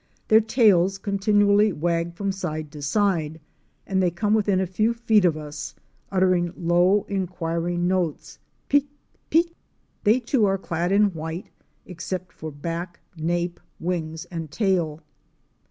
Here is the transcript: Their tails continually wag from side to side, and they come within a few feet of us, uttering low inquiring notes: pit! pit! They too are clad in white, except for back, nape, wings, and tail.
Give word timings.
Their 0.29 0.41
tails 0.41 0.97
continually 0.97 1.71
wag 1.71 2.15
from 2.15 2.31
side 2.31 2.71
to 2.71 2.81
side, 2.81 3.39
and 3.85 4.01
they 4.01 4.09
come 4.09 4.33
within 4.33 4.59
a 4.59 4.65
few 4.65 4.95
feet 4.95 5.23
of 5.25 5.37
us, 5.37 5.75
uttering 6.11 6.51
low 6.57 7.05
inquiring 7.07 7.87
notes: 7.87 8.39
pit! 8.67 8.85
pit! 9.29 9.53
They 10.03 10.19
too 10.19 10.45
are 10.45 10.57
clad 10.57 10.91
in 10.91 11.13
white, 11.13 11.51
except 11.85 12.33
for 12.33 12.49
back, 12.51 12.99
nape, 13.15 13.59
wings, 13.79 14.25
and 14.31 14.49
tail. 14.49 15.01